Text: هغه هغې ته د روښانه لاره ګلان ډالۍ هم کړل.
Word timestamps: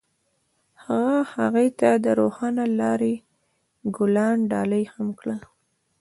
هغه 0.83 1.19
هغې 1.33 1.67
ته 1.79 1.89
د 2.03 2.05
روښانه 2.19 2.63
لاره 2.79 3.13
ګلان 3.95 4.37
ډالۍ 4.51 4.83
هم 4.93 5.07
کړل. 5.19 5.41